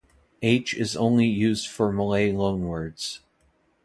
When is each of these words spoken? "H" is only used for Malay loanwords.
"H" 0.41 0.73
is 0.73 0.97
only 0.97 1.27
used 1.27 1.67
for 1.67 1.91
Malay 1.91 2.31
loanwords. 2.31 3.19